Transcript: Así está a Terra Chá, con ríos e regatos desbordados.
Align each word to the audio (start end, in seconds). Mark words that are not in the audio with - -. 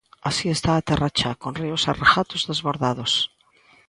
Así 0.29 0.47
está 0.51 0.71
a 0.75 0.85
Terra 0.87 1.09
Chá, 1.19 1.31
con 1.43 1.51
ríos 1.61 1.83
e 1.91 1.91
regatos 2.03 2.45
desbordados. 2.49 3.11